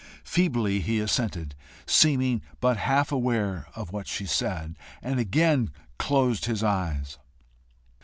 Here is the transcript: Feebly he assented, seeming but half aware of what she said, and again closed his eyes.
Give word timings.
Feebly 0.23 0.79
he 0.79 0.99
assented, 0.99 1.53
seeming 1.85 2.41
but 2.59 2.75
half 2.75 3.11
aware 3.11 3.67
of 3.75 3.91
what 3.91 4.07
she 4.07 4.25
said, 4.25 4.75
and 4.99 5.19
again 5.19 5.69
closed 5.99 6.45
his 6.45 6.63
eyes. 6.63 7.19